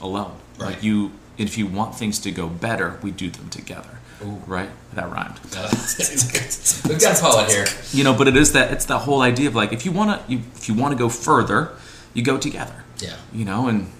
alone. 0.00 0.32
Right. 0.58 0.70
Like 0.74 0.82
you, 0.82 1.12
if 1.36 1.58
you 1.58 1.66
want 1.66 1.96
things 1.96 2.18
to 2.20 2.30
go 2.30 2.46
better, 2.48 2.98
we 3.02 3.10
do 3.10 3.28
them 3.30 3.48
together. 3.50 3.97
Ooh. 4.24 4.42
Right? 4.46 4.70
That 4.94 5.10
rhymed. 5.10 5.38
We've 6.88 7.00
got 7.00 7.18
a 7.18 7.22
poet 7.22 7.50
here. 7.50 7.66
You 7.92 8.04
know, 8.04 8.14
but 8.14 8.28
it 8.28 8.36
is 8.36 8.52
that 8.52 8.72
it's 8.72 8.86
that 8.86 8.98
whole 8.98 9.22
idea 9.22 9.48
of 9.48 9.54
like 9.54 9.72
if 9.72 9.84
you 9.84 9.92
want 9.92 10.26
to, 10.26 10.32
you, 10.32 10.40
if 10.54 10.68
you 10.68 10.74
want 10.74 10.92
to 10.92 10.98
go 10.98 11.08
further, 11.08 11.72
you 12.14 12.22
go 12.22 12.38
together. 12.38 12.84
Yeah. 12.98 13.16
You 13.32 13.44
know, 13.44 13.68
and 13.68 13.90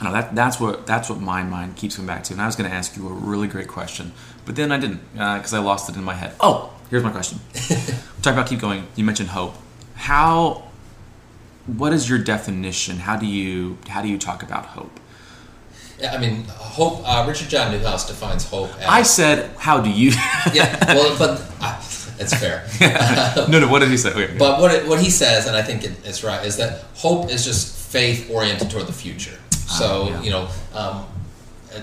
I 0.00 0.04
know 0.04 0.12
that 0.12 0.34
that's 0.34 0.58
what 0.58 0.86
that's 0.86 1.08
what 1.08 1.20
my 1.20 1.42
mind 1.42 1.76
keeps 1.76 1.96
coming 1.96 2.08
back 2.08 2.24
to. 2.24 2.32
And 2.32 2.42
I 2.42 2.46
was 2.46 2.56
going 2.56 2.68
to 2.68 2.74
ask 2.74 2.96
you 2.96 3.06
a 3.08 3.12
really 3.12 3.46
great 3.46 3.68
question, 3.68 4.12
but 4.44 4.56
then 4.56 4.72
I 4.72 4.78
didn't 4.78 5.00
uh, 5.18 5.38
because 5.38 5.54
I 5.54 5.60
lost 5.60 5.88
it 5.88 5.96
in 5.96 6.02
my 6.02 6.14
head. 6.14 6.34
Oh, 6.40 6.72
here's 6.90 7.04
my 7.04 7.12
question. 7.12 7.38
Talk 8.22 8.32
about 8.32 8.48
keep 8.48 8.60
going. 8.60 8.88
You 8.96 9.04
mentioned 9.04 9.30
hope. 9.30 9.54
How? 9.94 10.64
What 11.66 11.92
is 11.92 12.10
your 12.10 12.18
definition? 12.18 12.96
How 12.96 13.16
do 13.16 13.26
you 13.26 13.78
how 13.88 14.02
do 14.02 14.08
you 14.08 14.18
talk 14.18 14.42
about 14.42 14.66
hope? 14.66 14.98
I 16.04 16.18
mean, 16.18 16.44
hope. 16.44 17.02
Uh, 17.04 17.24
Richard 17.28 17.48
John 17.48 17.72
Neuhaus 17.72 18.06
defines 18.06 18.48
hope 18.48 18.70
as. 18.80 18.86
I 18.86 19.02
said, 19.02 19.54
how 19.56 19.80
do 19.80 19.90
you? 19.90 20.10
yeah, 20.52 20.94
well, 20.94 21.16
but 21.18 21.42
uh, 21.60 21.80
it's 22.18 22.34
fair. 22.34 22.64
no, 23.48 23.60
no. 23.60 23.68
What 23.68 23.80
did 23.80 23.90
he 23.90 23.96
say? 23.96 24.12
Wait, 24.14 24.38
But 24.38 24.60
what 24.60 24.72
it, 24.72 24.86
what 24.86 25.00
he 25.00 25.10
says, 25.10 25.46
and 25.46 25.56
I 25.56 25.62
think 25.62 25.84
it, 25.84 25.92
it's 26.04 26.24
right, 26.24 26.44
is 26.46 26.56
that 26.56 26.84
hope 26.94 27.30
is 27.30 27.44
just 27.44 27.90
faith 27.92 28.30
oriented 28.30 28.70
toward 28.70 28.86
the 28.86 28.92
future. 28.92 29.38
So 29.50 30.08
yeah. 30.08 30.22
you 30.22 30.30
know, 30.30 30.48
um, 30.74 31.06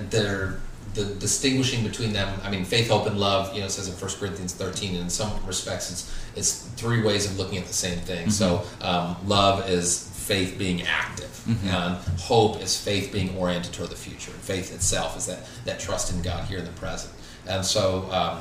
they're 0.09 0.59
the 0.95 1.05
distinguishing 1.05 1.83
between 1.83 2.13
them. 2.13 2.39
I 2.43 2.49
mean, 2.49 2.65
faith, 2.65 2.89
hope, 2.89 3.05
and 3.07 3.19
love. 3.19 3.53
You 3.53 3.61
know, 3.61 3.67
it 3.67 3.71
says 3.71 3.87
in 3.87 3.93
1 3.93 4.11
Corinthians 4.19 4.53
thirteen. 4.53 4.95
And 4.95 5.03
in 5.03 5.09
some 5.09 5.31
respects, 5.45 5.91
it's 5.91 6.19
it's 6.35 6.63
three 6.77 7.01
ways 7.01 7.25
of 7.29 7.37
looking 7.37 7.57
at 7.57 7.65
the 7.65 7.73
same 7.73 7.99
thing. 7.99 8.29
So 8.29 8.63
um, 8.81 9.15
love 9.27 9.69
is 9.69 10.08
faith 10.29 10.51
being 10.59 10.79
active, 10.83 11.33
and 11.75 11.95
hope 12.19 12.61
is 12.65 12.71
faith 12.89 13.11
being 13.11 13.29
oriented 13.35 13.73
toward 13.73 13.89
the 13.89 14.01
future. 14.07 14.31
Faith 14.53 14.67
itself 14.77 15.17
is 15.17 15.25
that 15.25 15.39
that 15.65 15.77
trust 15.79 16.13
in 16.13 16.21
God 16.21 16.41
here 16.49 16.59
in 16.59 16.65
the 16.71 16.77
present. 16.83 17.11
And 17.47 17.65
so 17.65 17.81
um, 18.19 18.35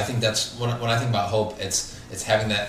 I 0.00 0.02
think 0.06 0.20
that's 0.20 0.58
when, 0.58 0.70
I- 0.70 0.78
when 0.82 0.90
I 0.94 0.96
think 0.98 1.10
about 1.10 1.28
hope, 1.28 1.50
it's 1.66 1.78
it's 2.12 2.22
having 2.32 2.48
that 2.56 2.66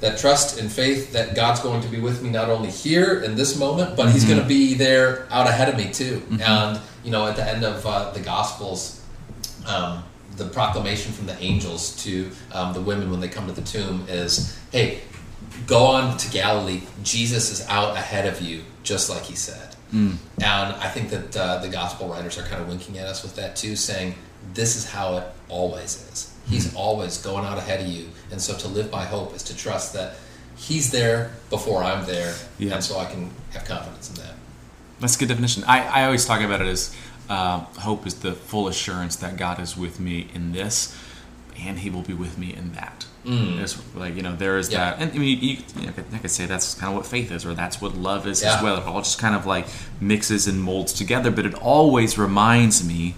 that 0.00 0.18
trust 0.18 0.58
and 0.60 0.70
faith 0.82 1.12
that 1.12 1.34
God's 1.34 1.60
going 1.60 1.80
to 1.82 1.88
be 1.96 2.00
with 2.08 2.22
me 2.22 2.28
not 2.30 2.48
only 2.56 2.70
here 2.70 3.10
in 3.26 3.34
this 3.34 3.58
moment, 3.58 3.96
but 3.98 4.06
He's 4.14 4.24
going 4.30 4.40
to 4.40 4.48
be 4.58 4.74
there 4.86 5.26
out 5.36 5.46
ahead 5.52 5.68
of 5.72 5.76
me 5.82 5.86
too. 6.00 6.16
And 6.42 6.80
you 7.04 7.10
know, 7.14 7.26
at 7.30 7.36
the 7.36 7.46
end 7.54 7.62
of 7.64 7.84
uh, 7.86 8.10
the 8.16 8.20
Gospels, 8.20 9.00
um, 9.66 10.02
the 10.36 10.46
proclamation 10.58 11.12
from 11.12 11.26
the 11.26 11.36
angels 11.50 11.82
to 12.04 12.30
um, 12.56 12.72
the 12.72 12.80
women 12.90 13.10
when 13.10 13.20
they 13.20 13.28
come 13.36 13.46
to 13.46 13.52
the 13.60 13.66
tomb 13.74 14.04
is, 14.08 14.32
"Hey, 14.72 15.00
go 15.66 15.86
on 15.86 16.16
to 16.18 16.30
Galilee. 16.30 16.82
Jesus 17.02 17.50
is 17.52 17.66
out 17.68 17.96
ahead 17.96 18.26
of 18.26 18.40
you, 18.40 18.62
just 18.82 19.08
like 19.10 19.22
He 19.22 19.34
said." 19.36 19.74
And 19.92 20.16
I 20.38 20.88
think 20.88 21.08
that 21.10 21.36
uh, 21.36 21.58
the 21.58 21.68
gospel 21.68 22.08
writers 22.08 22.36
are 22.38 22.42
kind 22.42 22.60
of 22.60 22.68
winking 22.68 22.98
at 22.98 23.06
us 23.06 23.22
with 23.22 23.36
that 23.36 23.56
too, 23.56 23.76
saying, 23.76 24.14
"This 24.52 24.76
is 24.76 24.84
how 24.90 25.16
it 25.18 25.24
always 25.48 25.94
is. 26.12 26.32
He's 26.48 26.74
always 26.74 27.18
going 27.18 27.44
out 27.46 27.56
ahead 27.58 27.80
of 27.80 27.86
you." 27.86 28.08
And 28.30 28.40
so, 28.40 28.54
to 28.58 28.68
live 28.68 28.90
by 28.90 29.04
hope 29.04 29.34
is 29.34 29.42
to 29.44 29.56
trust 29.56 29.92
that 29.94 30.14
He's 30.56 30.90
there 30.90 31.30
before 31.50 31.82
I'm 31.84 32.04
there, 32.06 32.34
Yeah. 32.58 32.74
and 32.74 32.84
so 32.84 32.98
I 32.98 33.04
can 33.06 33.30
have 33.52 33.64
confidence 33.64 34.08
in 34.10 34.16
that. 34.16 34.34
That's 35.00 35.14
a 35.16 35.18
good 35.18 35.28
definition. 35.28 35.64
I, 35.64 35.82
I 35.82 36.04
always 36.06 36.24
talk 36.24 36.40
about 36.40 36.60
it 36.62 36.66
as 36.66 36.94
uh, 37.28 37.60
hope 37.78 38.06
is 38.06 38.14
the 38.14 38.32
full 38.32 38.66
assurance 38.68 39.16
that 39.16 39.36
God 39.36 39.60
is 39.60 39.76
with 39.76 40.00
me 40.00 40.28
in 40.34 40.52
this, 40.52 40.96
and 41.60 41.78
He 41.78 41.90
will 41.90 42.02
be 42.02 42.14
with 42.14 42.38
me 42.38 42.52
in 42.54 42.72
that. 42.72 43.06
Mm. 43.24 43.56
There's 43.56 43.80
like 43.94 44.14
you 44.16 44.22
know 44.22 44.36
there 44.36 44.56
is 44.58 44.70
Yeah. 44.70 44.90
that, 44.90 45.00
and 45.00 45.12
I 45.12 45.18
mean 45.18 45.38
you, 45.40 45.56
you 45.80 45.86
know, 45.86 45.92
I 46.12 46.18
could 46.18 46.30
say 46.30 46.46
that's 46.46 46.74
kind 46.74 46.92
of 46.92 46.96
what 46.96 47.06
faith 47.06 47.30
is, 47.32 47.44
or 47.44 47.54
that's 47.54 47.80
what 47.80 47.96
love 47.96 48.26
is 48.26 48.42
Yeah. 48.42 48.56
as 48.56 48.62
well. 48.62 48.76
It 48.76 48.84
all 48.84 49.00
just 49.02 49.18
kind 49.18 49.34
of 49.34 49.46
like 49.46 49.66
mixes 50.00 50.46
and 50.46 50.62
molds 50.62 50.92
together, 50.92 51.30
but 51.30 51.44
it 51.46 51.54
always 51.54 52.16
reminds 52.18 52.86
me 52.86 53.14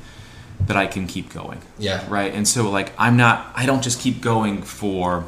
that 0.66 0.76
I 0.76 0.87
can 0.87 1.07
keep 1.07 1.33
going. 1.33 1.61
Yeah. 1.78 2.04
Right. 2.09 2.33
And 2.35 2.49
so 2.49 2.71
like 2.71 2.92
I'm 2.99 3.16
not. 3.16 3.52
I 3.54 3.66
don't 3.66 3.83
just 3.83 4.00
keep 4.00 4.21
going 4.21 4.62
for 4.62 5.25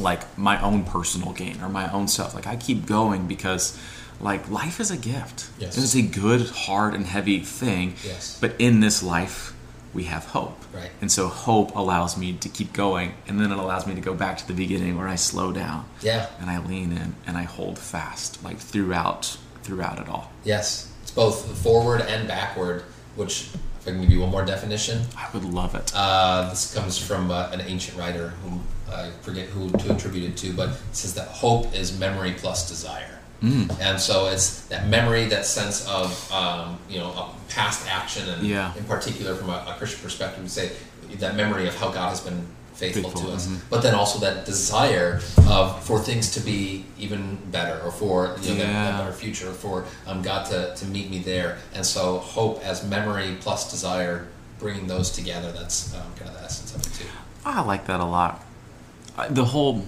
like 0.00 0.36
my 0.36 0.60
own 0.60 0.84
personal 0.84 1.32
gain 1.32 1.60
or 1.62 1.68
my 1.68 1.90
own 1.92 2.08
stuff. 2.08 2.34
Like 2.34 2.46
I 2.48 2.56
keep 2.56 2.84
going 2.86 3.26
because 3.28 3.78
like 4.20 4.50
life 4.50 4.80
is 4.80 4.90
a 4.90 4.96
gift. 4.96 5.48
Yes. 5.58 5.78
It's 5.78 5.94
a 5.94 6.02
good, 6.02 6.48
hard, 6.50 6.94
and 6.94 7.06
heavy 7.06 7.40
thing. 7.40 7.94
Yes. 8.04 8.38
But 8.40 8.54
in 8.58 8.80
this 8.80 9.02
life, 9.02 9.53
we 9.94 10.04
have 10.04 10.26
hope. 10.26 10.58
Right. 10.72 10.90
And 11.00 11.10
so 11.10 11.28
hope 11.28 11.74
allows 11.76 12.18
me 12.18 12.32
to 12.34 12.48
keep 12.48 12.72
going, 12.72 13.14
and 13.26 13.40
then 13.40 13.52
it 13.52 13.58
allows 13.58 13.86
me 13.86 13.94
to 13.94 14.00
go 14.00 14.14
back 14.14 14.38
to 14.38 14.46
the 14.46 14.52
beginning 14.54 14.98
where 14.98 15.08
I 15.08 15.14
slow 15.14 15.52
down. 15.52 15.88
Yeah. 16.02 16.28
And 16.40 16.50
I 16.50 16.58
lean 16.58 16.92
in 16.92 17.14
and 17.26 17.36
I 17.36 17.44
hold 17.44 17.78
fast, 17.78 18.42
like 18.44 18.58
throughout 18.58 19.38
throughout 19.62 19.98
it 19.98 20.08
all. 20.08 20.30
Yes, 20.44 20.92
it's 21.02 21.10
both 21.10 21.58
forward 21.58 22.02
and 22.02 22.28
backward. 22.28 22.82
Which, 23.16 23.48
if 23.80 23.86
I 23.86 23.92
can 23.92 24.00
give 24.00 24.10
you 24.10 24.20
one 24.20 24.30
more 24.30 24.44
definition, 24.44 25.02
I 25.16 25.28
would 25.32 25.44
love 25.44 25.74
it. 25.76 25.92
Uh, 25.94 26.50
this 26.50 26.74
comes 26.74 26.98
from 26.98 27.30
uh, 27.30 27.50
an 27.52 27.60
ancient 27.60 27.96
writer 27.96 28.30
whom 28.42 28.62
I 28.92 29.10
forget 29.22 29.46
who 29.46 29.70
to 29.70 29.94
attribute 29.94 30.30
it 30.30 30.36
to, 30.38 30.52
but 30.52 30.70
it 30.70 30.76
says 30.92 31.14
that 31.14 31.28
hope 31.28 31.72
is 31.74 31.96
memory 31.98 32.34
plus 32.36 32.68
desire. 32.68 33.20
And 33.42 34.00
so 34.00 34.26
it's 34.26 34.62
that 34.66 34.88
memory, 34.88 35.26
that 35.26 35.44
sense 35.44 35.86
of 35.86 36.32
um, 36.32 36.78
you 36.88 36.98
know 36.98 37.10
a 37.10 37.30
past 37.50 37.86
action, 37.90 38.28
and 38.28 38.42
Yeah. 38.46 38.72
in 38.76 38.84
particular 38.84 39.34
from 39.34 39.50
a, 39.50 39.64
a 39.68 39.74
Christian 39.78 40.00
perspective, 40.00 40.42
we 40.42 40.48
say 40.48 40.72
that 41.18 41.36
memory 41.36 41.68
of 41.68 41.74
how 41.76 41.90
God 41.90 42.08
has 42.08 42.20
been 42.20 42.46
faithful, 42.74 43.10
Faithful, 43.10 43.28
to 43.30 43.36
us, 43.36 43.46
mhm. 43.46 43.60
but 43.70 43.82
then 43.82 43.94
also 43.94 44.18
that 44.18 44.44
desire 44.46 45.20
of 45.48 45.84
for 45.84 46.00
things 46.00 46.32
to 46.32 46.40
be 46.40 46.84
even 46.98 47.36
better, 47.52 47.80
or 47.84 47.92
for 47.92 48.34
you 48.42 48.50
know 48.54 48.58
that, 48.58 48.72
that 48.72 48.98
better 48.98 49.12
future, 49.12 49.52
for 49.52 49.84
um, 50.06 50.22
God 50.22 50.46
to, 50.50 50.74
to 50.74 50.86
meet 50.86 51.10
me 51.10 51.18
there. 51.20 51.58
And 51.74 51.84
so 51.86 52.18
hope 52.18 52.64
as 52.64 52.82
memory 52.82 53.36
plus 53.40 53.70
desire, 53.70 54.26
bringing 54.58 54.86
those 54.88 55.10
together, 55.10 55.52
that's 55.52 55.94
um, 55.94 56.02
kind 56.16 56.30
of 56.30 56.38
the 56.38 56.44
essence 56.44 56.74
of 56.74 56.80
it 56.86 56.92
too. 56.98 57.08
I 57.44 57.60
like 57.62 57.86
that 57.86 58.00
a 58.00 58.04
lot. 58.04 58.42
The 59.30 59.44
whole, 59.44 59.84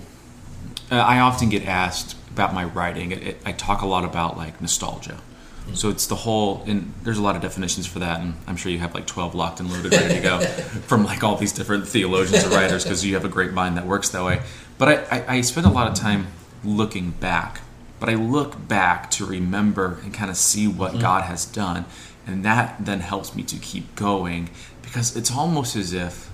uh, 0.92 0.96
I 0.96 1.18
often 1.20 1.48
get 1.48 1.64
asked 1.66 2.14
about 2.36 2.52
my 2.52 2.64
writing. 2.64 3.12
It, 3.12 3.22
it, 3.22 3.40
I 3.46 3.52
talk 3.52 3.80
a 3.80 3.86
lot 3.86 4.04
about 4.04 4.36
like 4.36 4.60
nostalgia. 4.60 5.12
Mm-hmm. 5.12 5.74
So 5.74 5.88
it's 5.88 6.06
the 6.06 6.16
whole, 6.16 6.62
and 6.66 6.92
there's 7.02 7.16
a 7.16 7.22
lot 7.22 7.34
of 7.34 7.40
definitions 7.40 7.86
for 7.86 7.98
that, 8.00 8.20
and 8.20 8.34
I'm 8.46 8.56
sure 8.56 8.70
you 8.70 8.78
have 8.78 8.94
like 8.94 9.06
12 9.06 9.34
locked 9.34 9.58
and 9.58 9.70
loaded 9.70 9.90
ready 9.90 10.16
to 10.16 10.20
go 10.20 10.40
from 10.86 11.06
like 11.06 11.24
all 11.24 11.36
these 11.36 11.52
different 11.52 11.88
theologians 11.88 12.44
or 12.44 12.50
writers 12.50 12.84
because 12.84 13.06
you 13.06 13.14
have 13.14 13.24
a 13.24 13.30
great 13.30 13.52
mind 13.52 13.78
that 13.78 13.86
works 13.86 14.10
that 14.10 14.22
way. 14.22 14.42
But 14.76 14.88
I, 14.88 15.16
I, 15.16 15.36
I 15.36 15.40
spend 15.40 15.66
a 15.66 15.70
lot 15.70 15.88
of 15.88 15.94
time 15.94 16.26
looking 16.62 17.12
back, 17.12 17.62
but 17.98 18.10
I 18.10 18.16
look 18.16 18.68
back 18.68 19.10
to 19.12 19.24
remember 19.24 19.98
and 20.04 20.12
kind 20.12 20.30
of 20.30 20.36
see 20.36 20.68
what 20.68 20.92
mm-hmm. 20.92 21.00
God 21.00 21.24
has 21.24 21.46
done, 21.46 21.86
and 22.26 22.44
that 22.44 22.76
then 22.84 23.00
helps 23.00 23.34
me 23.34 23.42
to 23.44 23.56
keep 23.56 23.96
going 23.96 24.50
because 24.82 25.16
it's 25.16 25.32
almost 25.32 25.74
as 25.74 25.94
if 25.94 26.30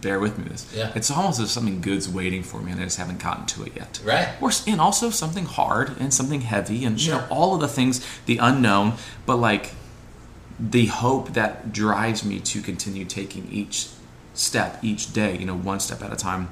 bear 0.00 0.18
with 0.20 0.36
me 0.38 0.44
with 0.44 0.52
this. 0.52 0.74
Yeah. 0.74 0.92
It's 0.94 1.10
almost 1.10 1.38
as 1.40 1.46
if 1.46 1.50
something 1.50 1.80
good's 1.80 2.08
waiting 2.08 2.42
for 2.42 2.60
me 2.60 2.72
and 2.72 2.80
I 2.80 2.84
just 2.84 2.98
haven't 2.98 3.18
gotten 3.22 3.46
to 3.46 3.64
it 3.64 3.72
yet. 3.76 4.00
Right. 4.04 4.28
Or, 4.40 4.50
and 4.66 4.80
also 4.80 5.10
something 5.10 5.46
hard 5.46 5.98
and 6.00 6.12
something 6.12 6.42
heavy 6.42 6.84
and 6.84 7.00
you 7.00 7.12
know 7.12 7.24
all 7.30 7.54
of 7.54 7.60
the 7.60 7.68
things, 7.68 8.06
the 8.26 8.38
unknown, 8.38 8.94
but 9.24 9.36
like 9.36 9.72
the 10.58 10.86
hope 10.86 11.32
that 11.34 11.72
drives 11.72 12.24
me 12.24 12.40
to 12.40 12.62
continue 12.62 13.04
taking 13.04 13.48
each 13.50 13.88
step 14.34 14.78
each 14.82 15.12
day, 15.12 15.36
you 15.36 15.44
know, 15.46 15.56
one 15.56 15.80
step 15.80 16.02
at 16.02 16.12
a 16.12 16.16
time, 16.16 16.48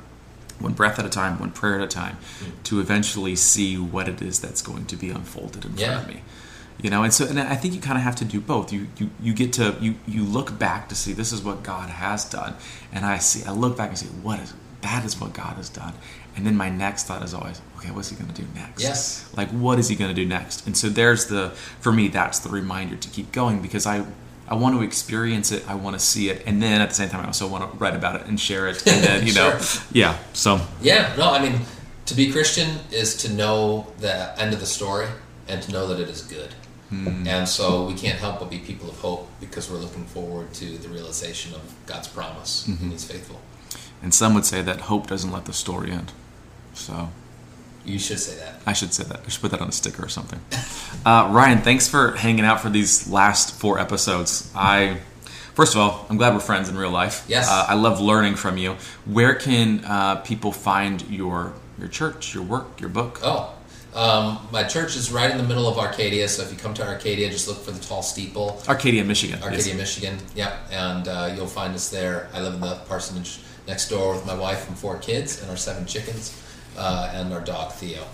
one 0.59 0.73
breath 0.73 0.99
at 0.99 1.05
a 1.07 1.09
time, 1.11 1.39
one 1.39 1.51
prayer 1.51 1.77
at 1.79 1.85
a 1.85 1.87
time, 1.89 2.17
Mm. 2.43 2.63
to 2.65 2.81
eventually 2.81 3.37
see 3.37 3.77
what 3.79 4.09
it 4.09 4.21
is 4.23 4.41
that's 4.41 4.63
going 4.63 4.87
to 4.87 4.97
be 4.97 5.11
unfolded 5.11 5.65
in 5.65 5.75
front 5.77 6.03
of 6.03 6.09
me. 6.09 6.23
You 6.83 6.91
know, 6.91 7.03
and 7.03 7.15
so 7.15 7.27
and 7.27 7.39
I 7.39 7.55
think 7.55 7.75
you 7.75 7.81
kind 7.81 7.97
of 7.97 8.05
have 8.05 8.17
to 8.17 8.25
do 8.25 8.41
both. 8.41 8.73
You 8.73 8.89
you 8.99 9.11
you 9.21 9.33
get 9.33 9.53
to 9.55 9.77
you 9.81 9.95
you 10.07 10.25
look 10.25 10.59
back 10.59 10.89
to 10.89 10.95
see 10.95 11.13
this 11.13 11.33
is 11.33 11.43
what 11.43 11.63
God 11.63 11.89
has 11.89 12.29
done, 12.29 12.57
and 12.93 13.07
I 13.07 13.19
see 13.19 13.45
I 13.45 13.53
look 13.53 13.77
back 13.77 13.91
and 13.91 13.99
say 13.99 14.07
what 14.07 14.41
is 14.41 14.55
that 14.83 15.05
is 15.05 15.19
what 15.19 15.33
God 15.33 15.57
has 15.57 15.69
done, 15.69 15.95
and 16.37 16.45
then 16.45 16.57
my 16.57 16.69
next 16.69 17.05
thought 17.05 17.23
is 17.23 17.33
always 17.33 17.61
okay, 17.79 17.91
what's 17.91 18.11
He 18.11 18.17
going 18.17 18.31
to 18.31 18.43
do 18.43 18.47
next? 18.55 18.83
Yes. 18.83 19.31
like 19.37 19.49
what 19.51 19.79
is 19.79 19.89
He 19.89 19.97
going 19.97 20.15
to 20.15 20.21
do 20.21 20.27
next? 20.27 20.67
And 20.67 20.77
so 20.77 20.89
there's 20.89 21.27
the 21.27 21.51
for 21.81 21.93
me 21.93 22.09
that's 22.09 22.41
the 22.41 22.51
reminder 22.51 22.97
to 22.97 23.09
keep 23.09 23.33
going 23.33 23.63
because 23.63 23.87
I 23.87 24.05
I 24.47 24.55
want 24.55 24.77
to 24.77 24.83
experience 24.83 25.53
it, 25.53 25.65
I 25.69 25.75
want 25.75 25.99
to 25.99 26.05
see 26.05 26.29
it, 26.29 26.43
and 26.45 26.63
then 26.63 26.81
at 26.81 26.91
the 26.91 26.95
same 26.95 27.09
time 27.09 27.23
I 27.23 27.27
also 27.27 27.49
want 27.49 27.71
to 27.71 27.79
write 27.79 27.95
about 27.95 28.21
it 28.21 28.27
and 28.27 28.39
share 28.39 28.67
it, 28.67 28.87
and 28.87 29.03
then 29.03 29.27
you 29.27 29.33
know 29.35 29.59
yeah. 29.93 30.19
So 30.33 30.61
Yeah, 30.83 31.15
no, 31.17 31.31
I 31.31 31.41
mean, 31.41 31.61
to 32.07 32.15
be 32.15 32.31
Christian 32.31 32.81
is 32.91 33.17
to 33.19 33.33
know 33.33 33.93
the 33.99 34.39
end 34.41 34.53
of 34.53 34.61
the 34.61 34.67
story 34.67 35.07
and 35.49 35.63
to 35.63 35.73
know 35.73 35.87
that 35.87 36.01
it 36.01 36.09
is 36.09 36.23
good. 36.23 36.55
And 37.27 37.49
so 37.49 37.87
we 37.87 37.95
can't 37.95 38.19
help 38.19 38.39
but 38.41 38.51
be 38.51 38.59
people 38.59 38.89
of 38.89 38.99
hope 39.01 39.29
because 39.41 39.71
we're 39.71 39.79
looking 39.79 40.05
forward 40.07 40.53
to 40.55 40.79
the 40.79 40.89
realization 40.89 41.55
of 41.55 41.63
God's 41.87 42.09
promise 42.09 42.67
and 42.67 42.93
He's 42.93 43.05
faithful. 43.05 43.41
and 44.03 44.13
some 44.15 44.35
would 44.35 44.45
say 44.45 44.63
that 44.63 44.83
hope 44.83 45.07
doesn't 45.07 45.33
let 45.33 45.45
the 45.47 45.53
story 45.53 45.91
end. 45.91 46.13
So 46.75 47.09
You 47.85 47.99
should 47.99 48.19
say 48.21 48.37
that. 48.43 48.61
I 48.67 48.73
should 48.73 48.93
say 48.95 49.05
that. 49.05 49.21
I 49.27 49.29
should 49.29 49.43
put 49.43 49.51
that 49.51 49.61
on 49.61 49.69
a 49.69 49.73
sticker 49.73 50.05
or 50.05 50.09
something. 50.09 50.41
Uh, 51.07 51.29
Ryan, 51.33 51.59
thanks 51.59 51.87
for 51.87 52.13
hanging 52.13 52.47
out 52.47 52.61
for 52.61 52.71
these 52.71 53.07
last 53.11 53.53
four 53.55 53.79
episodes. 53.79 54.51
I, 54.55 55.01
first 55.53 55.75
of 55.75 55.81
all, 55.83 56.07
I'm 56.09 56.17
glad 56.17 56.33
we're 56.33 56.41
friends 56.41 56.71
in 56.71 56.79
real 56.79 56.91
life. 56.91 57.27
Yes. 57.29 57.47
Uh, 57.51 57.67
I 57.69 57.75
love 57.75 58.01
learning 58.01 58.37
from 58.37 58.57
you. 58.57 58.77
Where 59.05 59.35
can 59.35 59.85
uh, 59.85 60.17
people 60.23 60.51
find 60.51 61.03
your 61.11 61.53
your 61.79 61.89
church, 61.89 62.35
your 62.35 62.43
work, 62.45 62.81
your 62.81 62.89
book? 62.89 63.21
Oh, 63.23 63.54
um, 63.95 64.47
my 64.51 64.65
church 64.65 64.97
is 64.97 65.13
right 65.13 65.31
in 65.31 65.39
the 65.39 65.45
middle 65.45 65.69
of 65.69 65.79
Arcadia, 65.79 66.29
so 66.29 66.43
if 66.43 66.51
you 66.51 66.59
come 66.59 66.75
to 66.75 66.87
Arcadia, 66.87 67.31
just 67.31 67.47
look 67.49 67.59
for 67.59 67.71
the 67.71 67.81
tall 67.81 68.03
steeple. 68.03 68.61
Arcadia, 68.69 69.05
Michigan. 69.05 69.39
Yes. 69.41 69.49
Arcadia, 69.49 69.75
Michigan. 69.75 70.19
Yep, 70.35 70.59
and 70.73 71.09
uh, 71.09 71.33
you'll 71.37 71.47
find 71.47 71.75
us 71.75 71.91
there. 71.91 72.29
I 72.35 72.41
live 72.41 72.55
in 72.55 72.61
the 72.61 72.75
parsonage 72.89 73.39
next 73.67 73.89
door 73.89 74.15
with 74.15 74.27
my 74.27 74.35
wife 74.35 74.69
and 74.69 74.77
four 74.77 74.99
kids 74.99 75.41
and 75.41 75.51
our 75.51 75.57
seven 75.57 75.87
chickens 75.87 76.41
uh, 76.77 77.11
and 77.15 77.33
our 77.33 77.41
dog 77.41 77.73
Theo 77.73 78.05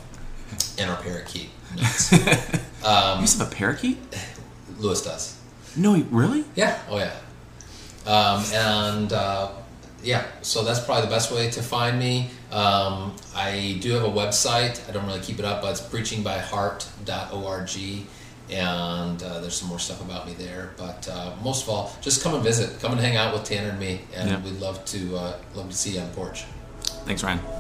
and 0.78 0.90
our 0.90 1.00
parakeet. 1.02 1.50
Nuts. 1.76 2.12
you 2.12 2.18
have 2.88 3.40
a 3.40 3.46
parakeet? 3.50 3.98
Lewis 4.78 5.02
does. 5.02 5.38
No, 5.76 5.94
really? 6.10 6.44
Yeah. 6.56 6.78
Oh 6.88 6.98
yeah. 6.98 7.14
Um, 8.06 8.44
and 8.52 9.12
uh, 9.12 9.50
yeah, 10.02 10.24
so 10.42 10.64
that's 10.64 10.80
probably 10.80 11.06
the 11.06 11.10
best 11.14 11.30
way 11.32 11.50
to 11.50 11.62
find 11.62 11.98
me. 11.98 12.30
Um, 12.52 13.14
I 13.34 13.78
do 13.80 13.92
have 13.92 14.04
a 14.04 14.08
website. 14.08 14.86
I 14.88 14.92
don't 14.92 15.06
really 15.06 15.20
keep 15.20 15.38
it 15.38 15.44
up, 15.44 15.62
but 15.62 15.70
it's 15.72 15.80
preachingbyheart.org. 15.80 18.06
And 18.50 19.22
uh, 19.22 19.40
there's 19.40 19.54
some 19.54 19.68
more 19.68 19.78
stuff 19.78 20.00
about 20.00 20.26
me 20.26 20.32
there, 20.34 20.72
but 20.76 21.08
uh, 21.08 21.36
most 21.42 21.62
of 21.64 21.68
all, 21.68 21.92
just 22.00 22.20
come 22.20 22.34
and 22.34 22.42
visit, 22.42 22.80
come 22.80 22.90
and 22.90 23.00
hang 23.00 23.16
out 23.16 23.32
with 23.32 23.44
Tanner 23.44 23.70
and 23.70 23.78
me, 23.78 24.00
and 24.12 24.28
Yeah. 24.28 24.40
we'd 24.40 24.58
love 24.58 24.84
to 24.86 25.16
uh, 25.16 25.36
love 25.54 25.70
to 25.70 25.76
see 25.76 25.90
you 25.92 26.00
on 26.00 26.08
the 26.08 26.14
porch. 26.16 26.42
Thanks, 27.04 27.22
Ryan. 27.22 27.59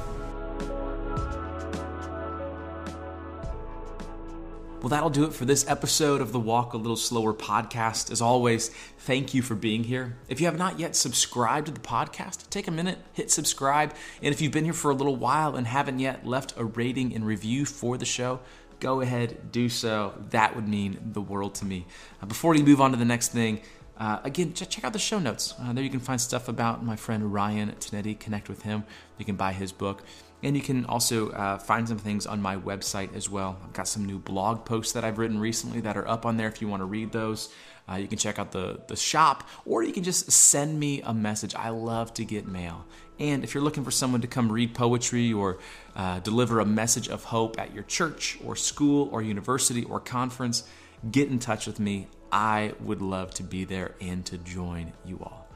Well, 4.90 4.96
that'll 4.96 5.10
do 5.10 5.22
it 5.22 5.34
for 5.34 5.44
this 5.44 5.64
episode 5.68 6.20
of 6.20 6.32
the 6.32 6.40
Walk 6.40 6.72
a 6.72 6.76
Little 6.76 6.96
Slower 6.96 7.32
podcast. 7.32 8.10
As 8.10 8.20
always, 8.20 8.70
thank 8.98 9.34
you 9.34 9.40
for 9.40 9.54
being 9.54 9.84
here. 9.84 10.16
If 10.28 10.40
you 10.40 10.46
have 10.46 10.58
not 10.58 10.80
yet 10.80 10.96
subscribed 10.96 11.66
to 11.66 11.72
the 11.72 11.78
podcast, 11.78 12.50
take 12.50 12.66
a 12.66 12.72
minute, 12.72 12.98
hit 13.12 13.30
subscribe. 13.30 13.94
And 14.20 14.34
if 14.34 14.40
you've 14.40 14.50
been 14.50 14.64
here 14.64 14.72
for 14.72 14.90
a 14.90 14.94
little 14.94 15.14
while 15.14 15.54
and 15.54 15.64
haven't 15.64 16.00
yet 16.00 16.26
left 16.26 16.54
a 16.56 16.64
rating 16.64 17.14
and 17.14 17.24
review 17.24 17.66
for 17.66 17.98
the 17.98 18.04
show, 18.04 18.40
go 18.80 19.00
ahead, 19.00 19.52
do 19.52 19.68
so. 19.68 20.12
That 20.30 20.56
would 20.56 20.66
mean 20.66 20.98
the 21.12 21.20
world 21.20 21.54
to 21.56 21.64
me. 21.64 21.86
Uh, 22.20 22.26
before 22.26 22.50
we 22.50 22.60
move 22.60 22.80
on 22.80 22.90
to 22.90 22.96
the 22.96 23.04
next 23.04 23.28
thing, 23.28 23.60
uh, 24.00 24.18
again, 24.24 24.54
check 24.54 24.82
out 24.82 24.94
the 24.94 24.98
show 24.98 25.18
notes. 25.18 25.52
Uh, 25.60 25.74
there 25.74 25.84
you 25.84 25.90
can 25.90 26.00
find 26.00 26.18
stuff 26.18 26.48
about 26.48 26.82
my 26.82 26.96
friend 26.96 27.34
Ryan 27.34 27.72
Tinetti. 27.72 28.18
Connect 28.18 28.48
with 28.48 28.62
him. 28.62 28.84
You 29.18 29.26
can 29.26 29.36
buy 29.36 29.52
his 29.52 29.72
book. 29.72 30.02
And 30.42 30.56
you 30.56 30.62
can 30.62 30.86
also 30.86 31.28
uh, 31.32 31.58
find 31.58 31.86
some 31.86 31.98
things 31.98 32.26
on 32.26 32.40
my 32.40 32.56
website 32.56 33.14
as 33.14 33.28
well. 33.28 33.58
I've 33.62 33.74
got 33.74 33.86
some 33.86 34.06
new 34.06 34.18
blog 34.18 34.64
posts 34.64 34.94
that 34.94 35.04
I've 35.04 35.18
written 35.18 35.38
recently 35.38 35.82
that 35.82 35.98
are 35.98 36.08
up 36.08 36.24
on 36.24 36.38
there 36.38 36.48
if 36.48 36.62
you 36.62 36.68
want 36.68 36.80
to 36.80 36.86
read 36.86 37.12
those. 37.12 37.52
Uh, 37.90 37.96
you 37.96 38.08
can 38.08 38.16
check 38.16 38.38
out 38.38 38.52
the, 38.52 38.80
the 38.86 38.96
shop, 38.96 39.46
or 39.66 39.82
you 39.82 39.92
can 39.92 40.02
just 40.02 40.32
send 40.32 40.80
me 40.80 41.02
a 41.02 41.12
message. 41.12 41.54
I 41.54 41.68
love 41.68 42.14
to 42.14 42.24
get 42.24 42.46
mail. 42.46 42.86
And 43.18 43.44
if 43.44 43.52
you're 43.52 43.62
looking 43.62 43.84
for 43.84 43.90
someone 43.90 44.22
to 44.22 44.26
come 44.26 44.50
read 44.50 44.72
poetry 44.74 45.30
or 45.30 45.58
uh, 45.94 46.20
deliver 46.20 46.60
a 46.60 46.64
message 46.64 47.08
of 47.08 47.24
hope 47.24 47.60
at 47.60 47.74
your 47.74 47.84
church 47.84 48.38
or 48.46 48.56
school 48.56 49.10
or 49.12 49.20
university 49.20 49.84
or 49.84 50.00
conference, 50.00 50.64
get 51.10 51.28
in 51.28 51.38
touch 51.38 51.66
with 51.66 51.78
me. 51.78 52.06
I 52.32 52.74
would 52.80 53.02
love 53.02 53.32
to 53.34 53.42
be 53.42 53.64
there 53.64 53.94
and 54.00 54.24
to 54.26 54.38
join 54.38 54.92
you 55.04 55.18
all. 55.22 55.46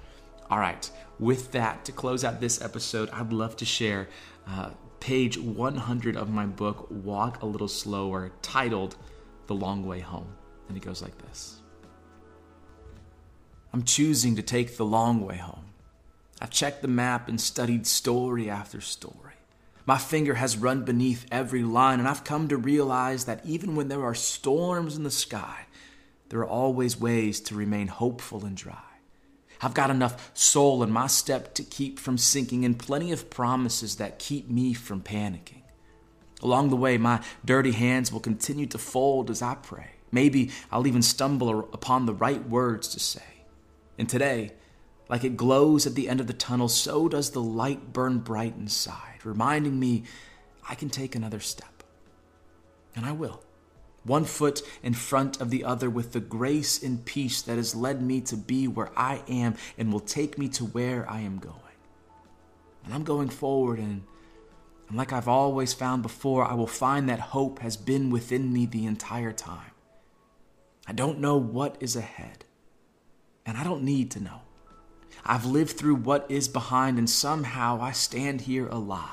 All 0.50 0.58
right, 0.58 0.90
with 1.18 1.52
that, 1.52 1.84
to 1.86 1.92
close 1.92 2.24
out 2.24 2.40
this 2.40 2.60
episode, 2.60 3.08
I'd 3.10 3.32
love 3.32 3.56
to 3.56 3.64
share 3.64 4.08
uh, 4.46 4.70
page 5.00 5.38
100 5.38 6.16
of 6.16 6.30
my 6.30 6.46
book, 6.46 6.86
Walk 6.90 7.42
a 7.42 7.46
Little 7.46 7.68
Slower, 7.68 8.32
titled 8.42 8.96
The 9.46 9.54
Long 9.54 9.86
Way 9.86 10.00
Home. 10.00 10.34
And 10.68 10.76
it 10.76 10.80
goes 10.80 11.02
like 11.02 11.16
this 11.18 11.60
I'm 13.72 13.82
choosing 13.82 14.36
to 14.36 14.42
take 14.42 14.76
the 14.76 14.84
long 14.84 15.26
way 15.26 15.36
home. 15.36 15.64
I've 16.40 16.50
checked 16.50 16.82
the 16.82 16.88
map 16.88 17.28
and 17.28 17.40
studied 17.40 17.86
story 17.86 18.48
after 18.48 18.80
story. 18.80 19.34
My 19.86 19.98
finger 19.98 20.34
has 20.34 20.56
run 20.56 20.84
beneath 20.84 21.26
every 21.30 21.62
line, 21.62 21.98
and 21.98 22.08
I've 22.08 22.24
come 22.24 22.48
to 22.48 22.56
realize 22.56 23.24
that 23.24 23.44
even 23.44 23.76
when 23.76 23.88
there 23.88 24.04
are 24.04 24.14
storms 24.14 24.96
in 24.96 25.02
the 25.02 25.10
sky, 25.10 25.66
there 26.28 26.40
are 26.40 26.46
always 26.46 26.98
ways 26.98 27.40
to 27.40 27.54
remain 27.54 27.88
hopeful 27.88 28.44
and 28.44 28.56
dry. 28.56 28.78
I've 29.60 29.74
got 29.74 29.90
enough 29.90 30.30
soul 30.34 30.82
in 30.82 30.90
my 30.90 31.06
step 31.06 31.54
to 31.54 31.62
keep 31.62 31.98
from 31.98 32.18
sinking, 32.18 32.64
and 32.64 32.78
plenty 32.78 33.12
of 33.12 33.30
promises 33.30 33.96
that 33.96 34.18
keep 34.18 34.48
me 34.48 34.74
from 34.74 35.00
panicking. 35.00 35.62
Along 36.42 36.68
the 36.68 36.76
way, 36.76 36.98
my 36.98 37.22
dirty 37.44 37.72
hands 37.72 38.12
will 38.12 38.20
continue 38.20 38.66
to 38.66 38.78
fold 38.78 39.30
as 39.30 39.40
I 39.40 39.54
pray. 39.54 39.90
Maybe 40.12 40.50
I'll 40.70 40.86
even 40.86 41.02
stumble 41.02 41.60
upon 41.72 42.06
the 42.06 42.14
right 42.14 42.46
words 42.48 42.88
to 42.88 43.00
say. 43.00 43.22
And 43.98 44.08
today, 44.08 44.52
like 45.08 45.24
it 45.24 45.36
glows 45.36 45.86
at 45.86 45.94
the 45.94 46.08
end 46.08 46.20
of 46.20 46.26
the 46.26 46.32
tunnel, 46.32 46.68
so 46.68 47.08
does 47.08 47.30
the 47.30 47.42
light 47.42 47.92
burn 47.92 48.18
bright 48.18 48.54
inside, 48.56 49.24
reminding 49.24 49.78
me 49.78 50.04
I 50.68 50.74
can 50.74 50.90
take 50.90 51.14
another 51.14 51.40
step. 51.40 51.82
And 52.96 53.04
I 53.04 53.12
will. 53.12 53.42
One 54.04 54.24
foot 54.24 54.62
in 54.82 54.92
front 54.92 55.40
of 55.40 55.50
the 55.50 55.64
other 55.64 55.88
with 55.88 56.12
the 56.12 56.20
grace 56.20 56.82
and 56.82 57.04
peace 57.04 57.40
that 57.42 57.56
has 57.56 57.74
led 57.74 58.02
me 58.02 58.20
to 58.22 58.36
be 58.36 58.68
where 58.68 58.90
I 58.96 59.22
am 59.28 59.54
and 59.78 59.92
will 59.92 60.00
take 60.00 60.38
me 60.38 60.48
to 60.50 60.64
where 60.66 61.10
I 61.10 61.20
am 61.20 61.38
going. 61.38 61.58
And 62.84 62.92
I'm 62.92 63.04
going 63.04 63.30
forward, 63.30 63.78
and, 63.78 64.02
and 64.88 64.96
like 64.98 65.12
I've 65.12 65.28
always 65.28 65.72
found 65.72 66.02
before, 66.02 66.44
I 66.44 66.52
will 66.52 66.66
find 66.66 67.08
that 67.08 67.18
hope 67.18 67.60
has 67.60 67.78
been 67.78 68.10
within 68.10 68.52
me 68.52 68.66
the 68.66 68.84
entire 68.84 69.32
time. 69.32 69.70
I 70.86 70.92
don't 70.92 71.18
know 71.18 71.38
what 71.38 71.78
is 71.80 71.96
ahead, 71.96 72.44
and 73.46 73.56
I 73.56 73.64
don't 73.64 73.84
need 73.84 74.10
to 74.12 74.22
know. 74.22 74.42
I've 75.24 75.46
lived 75.46 75.78
through 75.78 75.94
what 75.94 76.26
is 76.30 76.46
behind, 76.46 76.98
and 76.98 77.08
somehow 77.08 77.80
I 77.80 77.92
stand 77.92 78.42
here 78.42 78.68
alive. 78.68 79.08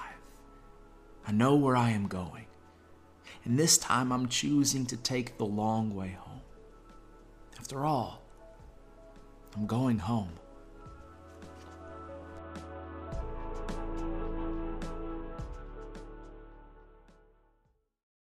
I 1.26 1.32
know 1.32 1.56
where 1.56 1.78
I 1.78 1.92
am 1.92 2.08
going, 2.08 2.48
and 3.44 3.58
this 3.58 3.78
time 3.78 4.12
I'm 4.12 4.28
choosing 4.28 4.86
to 4.88 4.98
take 4.98 5.38
the 5.38 5.46
long 5.46 5.96
way 5.96 6.18
home. 6.20 6.42
After 7.60 7.86
all, 7.86 8.22
I'm 9.56 9.66
going 9.66 10.00
home. 10.00 10.32